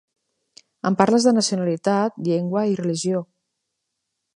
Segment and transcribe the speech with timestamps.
[0.89, 3.27] Em parles de nacionalitat, llengua i religió.